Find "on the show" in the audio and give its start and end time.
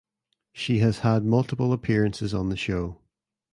2.33-2.97